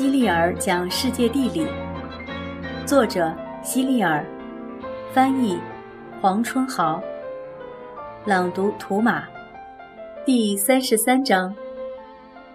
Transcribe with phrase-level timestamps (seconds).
[0.00, 1.66] 希利尔讲世界地理，
[2.86, 3.30] 作者
[3.62, 4.24] 希利尔，
[5.12, 5.58] 翻译
[6.22, 7.02] 黄春豪，
[8.24, 9.24] 朗读图马，
[10.24, 11.54] 第三十三章，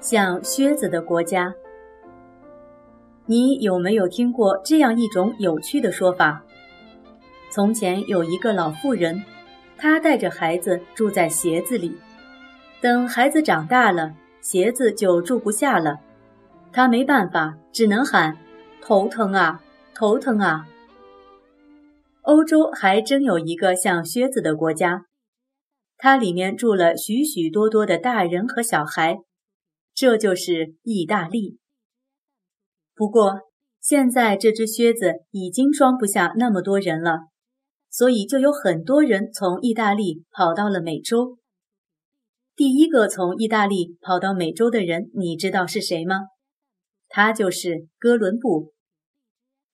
[0.00, 1.54] 像靴子的国家。
[3.26, 6.42] 你有没有听过这样一种有趣的说法？
[7.52, 9.22] 从前有一个老妇人，
[9.76, 11.96] 她带着孩子住在鞋子里，
[12.80, 16.00] 等孩子长大了，鞋子就住不下了。
[16.72, 18.36] 他没办法，只能喊
[18.80, 19.62] ：“头疼啊，
[19.94, 20.66] 头疼啊！”
[22.22, 25.06] 欧洲还真有一个像靴子的国家，
[25.96, 29.18] 它里面住了许许多多的大人和小孩，
[29.94, 31.58] 这就是意大利。
[32.94, 33.40] 不过，
[33.80, 37.20] 现在这只靴子已经装不下那么多人了，
[37.90, 41.38] 所以就有很多人从意大利跑到了美洲。
[42.54, 46.26] 第一个从意大利跑到美洲的人，你知道是谁吗？
[47.08, 48.72] 他就是哥伦布。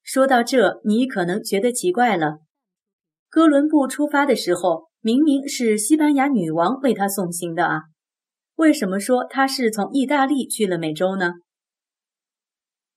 [0.02, 2.38] 说到这，你可能觉得奇怪了。
[3.28, 7.80] 哥伦布出发的时候，明明是西班牙女王为他送行的啊，
[8.54, 11.32] 为什么说他是从意大利去了美洲呢？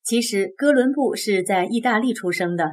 [0.03, 2.71] 其实，哥伦布是在意大利出生的，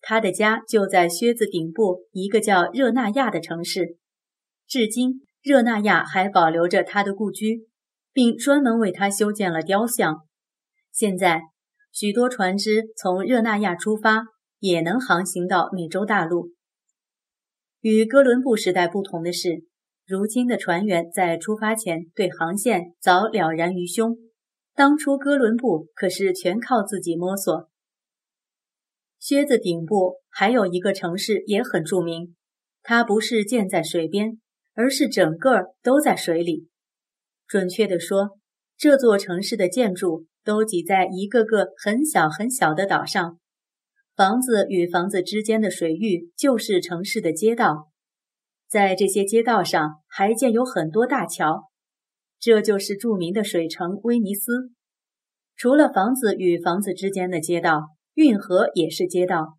[0.00, 3.96] 他的家就在靴子顶部一个叫热那亚的城市。
[4.66, 7.66] 至今，热那亚还保留着他的故居，
[8.12, 10.27] 并专门为他修建了雕像。
[10.92, 11.42] 现在，
[11.92, 14.24] 许多船只从热那亚出发，
[14.58, 16.52] 也能航行到美洲大陆。
[17.80, 19.64] 与哥伦布时代不同的是，
[20.06, 24.16] 如今的船员在出发前对航线早了然于胸。
[24.74, 27.68] 当初哥伦布可是全靠自己摸索。
[29.18, 32.36] 靴子顶部还有一个城市也很著名，
[32.82, 34.40] 它不是建在水边，
[34.74, 36.68] 而是整个都在水里。
[37.46, 38.38] 准确地说，
[38.78, 40.26] 这座城市的建筑。
[40.44, 43.38] 都挤在一个个很小很小的岛上，
[44.16, 47.90] 房子与房子之间的水域就是城市的街道，
[48.66, 51.64] 在这些街道上还建有很多大桥，
[52.40, 54.70] 这就是著名的水城威尼斯。
[55.54, 59.58] 除了房子与房子之间的街道，运河也是街道，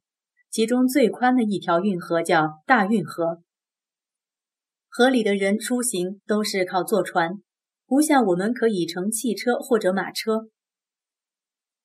[0.49, 3.43] 其中最宽的一条运河叫大运河。
[4.87, 7.33] 河里的人出行都是靠坐船，
[7.89, 10.49] 不像我们可以乘汽车或者马车。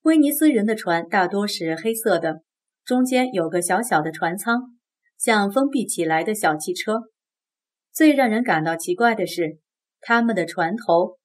[0.03, 2.43] 威尼斯人的船大多是黑色的，
[2.85, 4.77] 中间有个小小的船舱，
[5.17, 7.05] 像封闭起来的小汽车。
[7.91, 9.61] 最让人感到奇怪的是，
[10.03, 11.17] 他们的船头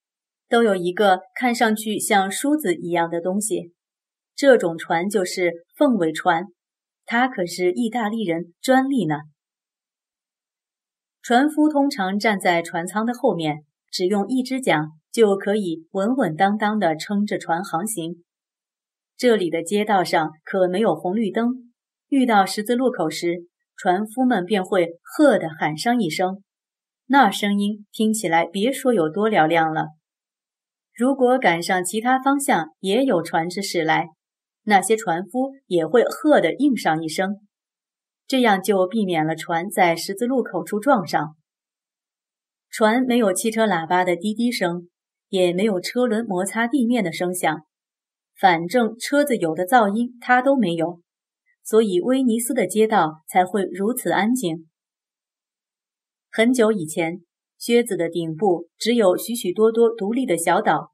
[0.47, 3.73] 都有一个看上去像梳子一样的东西。
[4.33, 6.45] 这种船就是凤尾船，
[7.05, 9.15] 它可是意大利人专利呢。
[11.21, 18.23] 船夫通常站在船舱的后面，只用一只桨就可以稳稳当当地撑着船航行。
[19.17, 21.73] 这里的街道上可没有红绿灯，
[22.07, 26.43] 遇到十字路口时，船夫们便会喝的喊上一声，
[27.07, 29.87] 那声音听起来别说有多嘹亮了。
[30.93, 34.07] 如果赶上其他方向也有船只驶来，
[34.63, 37.37] 那些船夫也会喝的应上一声，
[38.27, 41.35] 这样就避免了船在十字路口处撞上。
[42.71, 44.87] 船没有汽车喇叭的滴滴声，
[45.29, 47.63] 也没有车轮摩擦地面的声响。
[48.39, 51.01] 反正车子有的噪音它都没有，
[51.63, 54.67] 所以威尼斯的街道才会如此安静。
[56.31, 57.21] 很久以前，
[57.57, 60.91] 靴子的顶部只有许许多多独立的小岛，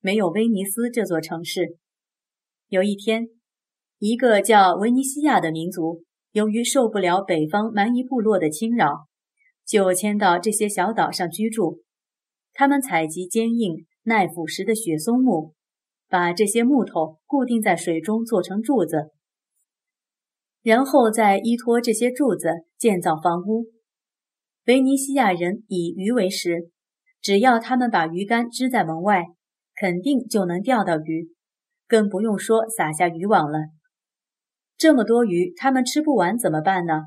[0.00, 1.76] 没有威尼斯这座城市。
[2.68, 3.28] 有一天，
[3.98, 9.07] 一个叫维尼西亚的民族，由于受不了北方蛮夷部落的侵扰，
[9.68, 11.82] 就迁到这些小岛上居住。
[12.54, 15.54] 他们采集坚硬耐腐蚀的雪松木。
[16.10, 19.10] 把这些木头固定在水中，做成柱子，
[20.62, 22.48] 然后再依托这些柱子
[22.78, 23.66] 建造房屋。
[24.64, 26.70] 维尼西亚人以鱼为食，
[27.20, 29.26] 只要他们把鱼竿支在门外，
[29.74, 31.34] 肯定就能钓到鱼，
[31.86, 33.58] 更不用说撒下渔网了。
[34.78, 37.02] 这么多鱼，他们吃不完怎么办呢？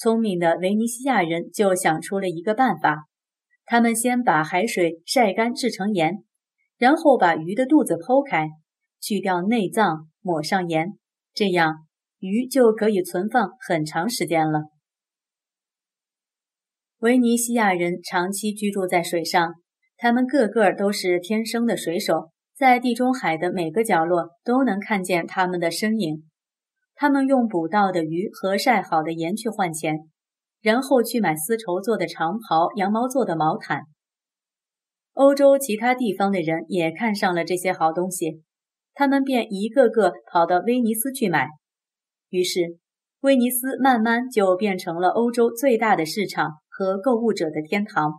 [0.00, 3.04] 聪明的维尼西亚人就想出了一个办法，
[3.66, 6.24] 他们先把海水晒干，制成盐。
[6.78, 8.48] 然后把鱼的肚子剖开，
[8.98, 10.94] 去掉内脏，抹上盐，
[11.34, 11.86] 这样
[12.18, 14.62] 鱼就可以存放很长时间了。
[17.00, 19.56] 维尼西亚人长期居住在水上，
[19.98, 26.29] 他们个个都是天生的水手，在地中海的每个角落都能看见他们的身影。
[27.00, 30.00] 他们用捕到的鱼和晒好的盐去换钱，
[30.60, 33.84] 然后去买丝绸做的长袍、羊毛做的毛毯。
[35.14, 38.42] 欧洲其他地方的人也看上了这些好东西，
[38.92, 41.48] 他们便一个个跑到威尼斯去买。
[42.28, 42.76] 于是，
[43.20, 48.12] 威尼斯慢慢就变成了欧洲最大的市场和购物者的天堂。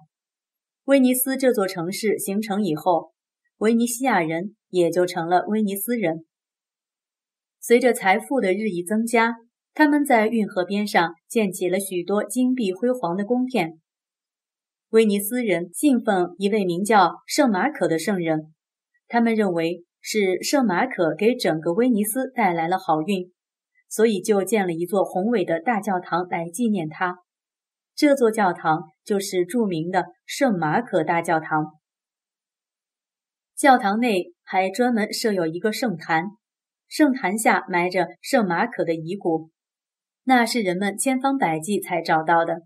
[0.85, 3.11] 威尼斯这座城市形成以后，
[3.57, 6.25] 维尼西亚人也就成了威尼斯人。
[7.61, 9.35] 随着财富的日益增加，
[9.75, 13.79] 他们在运河边上建起了许多金碧辉煌的宫殿。
[14.89, 18.53] 威尼斯人信奉一位名叫圣马可的圣人，
[19.07, 23.31] 他们认为是圣马可给整个威尼斯带来了好运，
[23.87, 27.19] 所以就建了一座宏伟的大教堂来纪念他。
[27.95, 31.67] 这座教堂就是著名的圣马可大教堂。
[33.55, 36.25] 教堂内还专门设有一个圣坛，
[36.91, 39.49] 圣坛下埋着圣马可的遗骨，
[40.25, 42.63] 那是人们千方百计才找到的。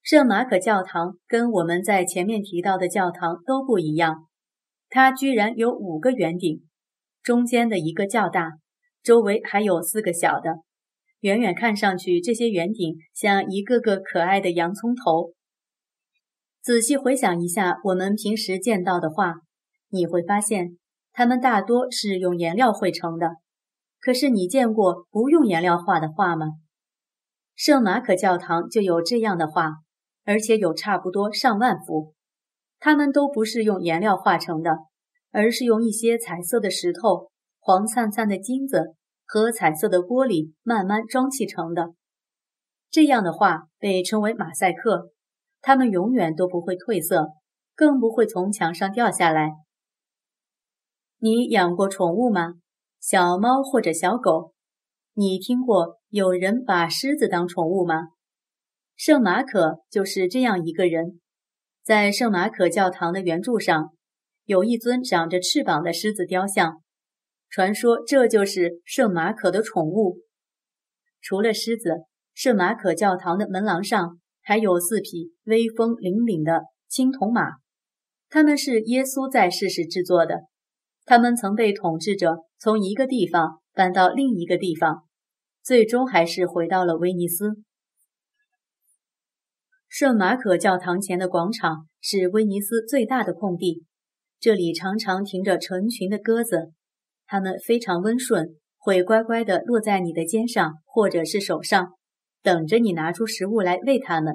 [0.00, 4.28] 圣马可教堂跟我们在前面提到的教堂都不一样，
[4.88, 6.62] 它居然有五个圆顶，
[7.20, 8.58] 中间的一个较大，
[9.02, 10.58] 周围还有四个小的。
[11.18, 15.32] 远远看上去，这些圆顶像一个个可爱的洋葱头。
[16.62, 19.34] 仔细回想一下我们平时见到的画，
[19.88, 20.78] 你会发现
[21.12, 23.36] 它们大多是用颜料绘成的。
[24.00, 26.46] 可是你见过不用颜料画的画吗？
[27.54, 29.74] 圣马可教堂就有这样的画。
[30.24, 32.14] 而且有差不多上万幅，
[32.78, 34.78] 它们都不是用颜料画成的，
[35.32, 38.94] 而是用一些彩色的石头、黄灿灿的金子
[39.24, 41.94] 和彩色的玻璃慢慢装砌成的。
[42.88, 45.10] 这样的画被称为马赛克，
[45.60, 47.30] 它们永远都不会褪色，
[47.74, 49.54] 更不会从墙上掉下来。
[51.24, 52.54] 你养过宠物吗？
[52.98, 54.54] 小猫或者小狗？
[55.14, 58.08] 你听过有人把狮子当宠物吗？
[58.96, 61.20] 圣马可就是这样一个人，
[61.84, 63.92] 在圣马可教堂的圆柱上，
[64.46, 66.82] 有一尊长着翅膀的狮子雕像，
[67.48, 70.22] 传说这就是圣马可的宠物。
[71.20, 71.98] 除了狮子，
[72.34, 77.42] 圣马可教堂的门廊上还有四匹威风凛凛的青铜马，
[78.28, 80.46] 它们是耶稣在世时制作的，
[81.04, 85.04] 他们曾被统治者从一个地方搬到另一个地方，
[85.62, 87.56] 最终还是回到了威尼斯。
[89.88, 93.84] 圣马可教堂前的广场是威尼斯最大的空地，
[94.40, 96.72] 这里常常停着成群的鸽子，
[97.26, 101.92] 它们非常温顺，会乖乖地落在你的肩上或者是手上，
[102.42, 104.34] 等着你拿出食物来喂它们。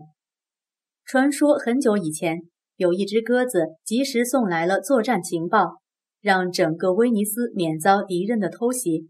[1.03, 2.41] 传说很久以前，
[2.75, 5.77] 有一只鸽子及时送来了作战情报，
[6.27, 9.07] 让整个威尼斯免遭敌人的偷袭。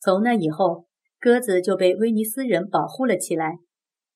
[0.00, 0.88] 从那以后，
[1.20, 3.58] 鸽子就被威尼斯人保护了起来。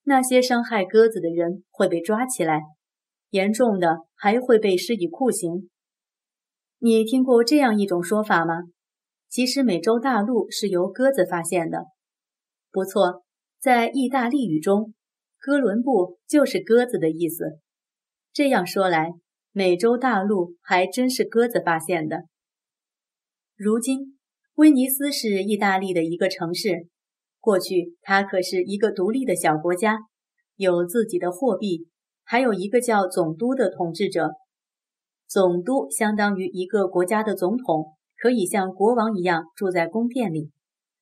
[0.02, 2.62] 那些伤害鸽子的人会被抓起来，
[3.30, 5.70] 严重的还会被施以酷刑。
[6.80, 8.64] 你听过这样一种说法吗？
[9.28, 11.84] 其实美洲大陆是由鸽子发现的。
[12.72, 13.22] 不错，
[13.60, 14.92] 在意大利语中，
[15.38, 17.60] 哥伦布就是鸽子的意思。
[18.32, 19.12] 这样说来，
[19.52, 22.24] 美洲大陆还真是鸽子发现的。
[23.56, 24.18] 如今，
[24.54, 26.86] 威尼斯是意大利的一个城市。
[27.40, 29.98] 过去，它可是一个独立的小国家，
[30.56, 31.86] 有自己的货币，
[32.24, 34.32] 还有一个叫总督的统治者。
[35.26, 40.50] 总督相当于一个国家的总统，可以像国王一样住在宫殿里，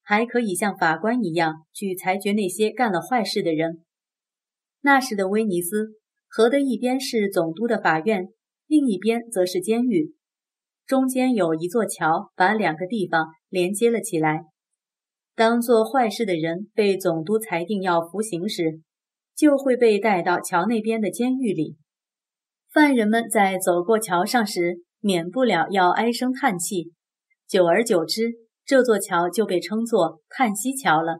[0.02, 3.82] 还可以像法官一样去裁决那些干了坏事的人。
[4.82, 5.94] 那时的威尼斯，
[6.28, 8.28] 河的一边是总督的法院，
[8.66, 10.14] 另一边则是监狱，
[10.86, 14.44] 中间有一座桥，把两个地方连接了起来。
[15.34, 18.80] 当做坏事的人被总督裁定要服刑时，
[19.36, 21.76] 就会被带到桥那边的监狱里。
[22.72, 26.92] 犯人们在走过桥上时，免不了要唉声叹气。
[27.46, 28.32] 久而久之，
[28.64, 31.18] 这座桥就被称作叹息桥了。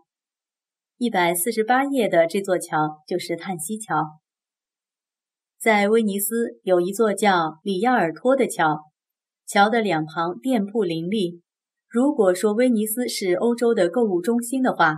[0.99, 4.19] 一百四十八页的这座桥就是叹息桥。
[5.67, 8.85] 在威尼斯有一座叫里亚尔托的桥，
[9.49, 11.43] 桥的两旁店铺林立。
[11.89, 14.95] 如果说威尼斯是欧洲的购物中心的话，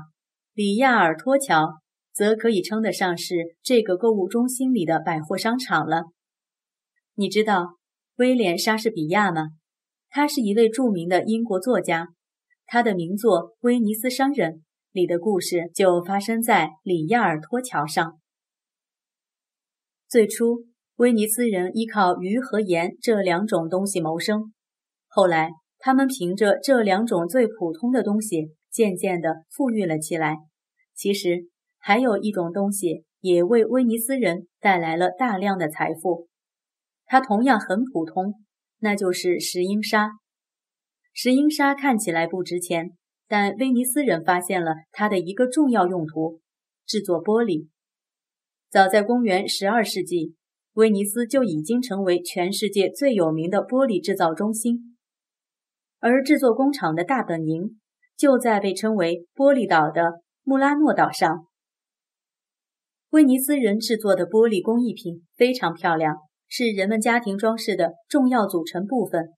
[0.52, 1.80] 里亚尔托桥
[2.12, 6.02] 则可以称得上是这个购物中心里的百货商场了。
[7.14, 7.78] 你知道
[8.16, 9.46] 威廉·莎士比亚吗？
[10.10, 12.08] 他是一位著名的英国作家，
[12.66, 14.52] 他的名作《威尼斯商人》
[14.92, 18.18] 里的故事就发生在里亚尔托桥上。
[20.08, 20.64] 最初，
[20.96, 24.52] 威尼斯人依靠鱼和盐这两种东西谋生，
[25.06, 25.50] 后来。
[25.80, 30.38] 他们凭着这两种最普通的东西，渐渐地富裕了起来。
[30.92, 31.46] 其实，
[31.78, 36.26] 还有一种东西也为威尼斯人带来了大量的财富，
[37.06, 38.34] 它同样很普通，
[38.80, 40.10] 那就是石英砂。
[41.12, 42.90] 石英砂看起来不值钱，
[43.28, 46.40] 但威尼斯人发现了它的一个重要用途——
[46.88, 47.68] 制作玻璃。
[48.70, 50.34] 早在公元十二世纪，
[50.75, 54.94] 威尼斯就已经成为全世界最有名的玻璃制造中心，
[56.00, 57.80] 而制作工厂的大本营
[58.14, 61.46] 就在被称为“玻璃岛”的穆拉诺岛上。
[63.08, 69.30] 威尼斯人制作的玻璃工艺品非常漂亮，是人们家庭装饰的重要组成部分。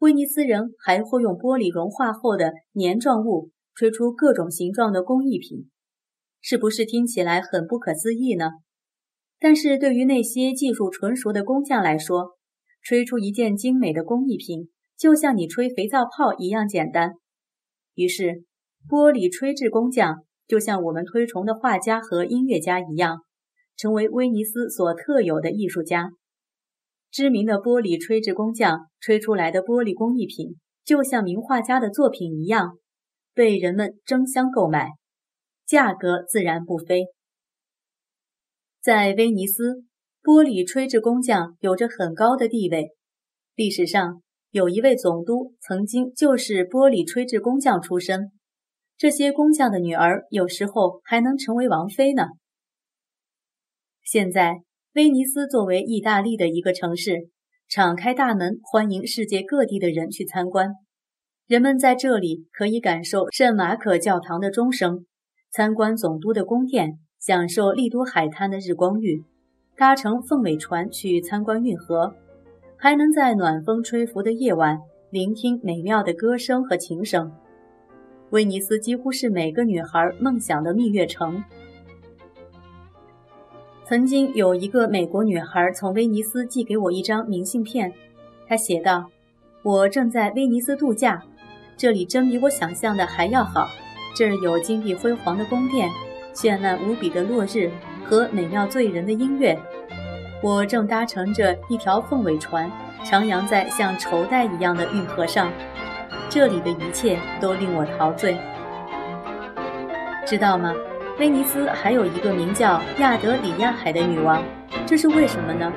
[0.00, 5.70] 威尼斯人还会用玻璃融化后的粘状物吹出各种形状的工艺品。
[6.40, 8.50] 是不是听起来很不可思议呢？
[9.38, 12.36] 但是对于那些技术纯熟的工匠来说，
[12.82, 17.12] 吹出一件精美的工艺品，就像你吹肥皂泡一样简单。
[17.94, 18.44] 于是，
[18.88, 23.20] 玻璃吹制工匠就像我们推崇的画家和音乐家一样，
[23.76, 26.10] 成为威尼斯所特有的艺术家。
[27.10, 32.78] 知名的玻璃吹制工匠吹出来的玻璃工艺品，就像名画家的作品一样，
[33.34, 34.90] 被人们争相购买。
[35.70, 37.06] 价格自然不菲。
[38.82, 39.84] 在威尼斯，
[40.20, 42.88] 玻璃吹制工匠有着很高的地位。
[43.54, 48.32] 历史上，有一位总督曾经就是玻璃吹制工匠出身。
[48.96, 52.24] 这些工匠的女儿有时候还能成为王妃呢。
[54.02, 54.62] 现在，
[54.94, 57.28] 威尼斯作为意大利的一个城市，
[57.68, 60.70] 敞开大门欢迎世界各地的人去参观。
[61.46, 65.06] 人们在这里可以感受圣马可教堂的钟声。
[65.52, 69.24] 参观总督的宫殿，享受丽都海滩的日光浴，
[69.76, 72.14] 搭乘凤尾船去参观运河，
[72.76, 74.78] 还能在暖风吹拂的夜晚
[75.10, 77.32] 聆听美妙的歌声和琴声。
[78.30, 81.42] 威尼斯几乎是每个女孩梦想的蜜月城。
[83.84, 87.92] 曾经有一个美国女孩从威尼斯寄给我一张明信片，
[88.46, 89.10] 她写道
[89.64, 91.20] ：“我正在威尼斯度假，
[91.76, 93.66] 这里真比我想象的还要好。”
[94.14, 95.88] 这儿有金碧辉煌的宫殿，
[96.34, 97.70] 绚烂无比的落日
[98.04, 99.58] 和美妙醉人的音乐。
[100.42, 102.70] 我正搭乘着一条凤尾船，
[103.04, 105.50] 徜徉在像绸带一样的运河上。
[106.28, 108.36] 这里的一切都令我陶醉。
[110.26, 110.74] 知道吗？
[111.18, 114.42] 威尼斯还有一个名叫亚德里亚海的女王，
[114.86, 115.70] 这是为什么呢？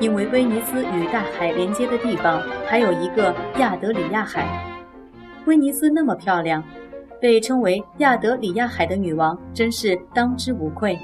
[0.00, 4.46] 因为威尼斯与大海连接的地方还有一个亚德里亚海。
[5.44, 6.62] 威尼斯那么漂亮。
[7.20, 10.98] 被称为亚德里亚海的女王，真是当之无愧。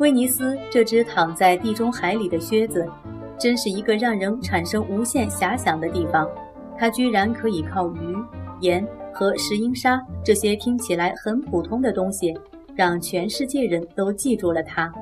[0.00, 2.86] 威尼斯这只躺在地中海里的靴子，
[3.38, 6.28] 真是一个让人产生无限遐想的地方。
[6.76, 8.16] 它居然可以靠鱼、
[8.60, 12.32] 盐和石英砂这些听起来很普通的东西，
[12.76, 14.92] 让全世界人都记住了它。